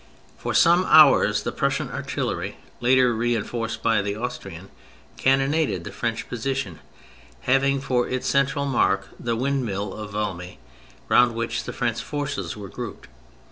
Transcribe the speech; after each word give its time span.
For 0.35 0.55
some 0.55 0.85
hours 0.89 1.43
the 1.43 1.51
Prussian 1.51 1.91
artillery, 1.91 2.57
later 2.79 3.13
reinforced 3.13 3.83
by 3.83 4.01
the 4.01 4.15
Austrian, 4.15 4.69
cannonaded 5.15 5.83
the 5.83 5.91
French 5.91 6.27
position, 6.27 6.79
having 7.41 7.79
for 7.79 8.07
its 8.09 8.27
central 8.27 8.65
mark 8.65 9.09
the 9.19 9.35
windmill 9.35 9.93
oJE 9.93 10.09
Valmy, 10.09 10.57
round 11.07 11.35
which 11.35 11.65
the 11.65 11.71
French 11.71 12.01
forces 12.01 12.57
were 12.57 12.67
grouped. 12.67 13.09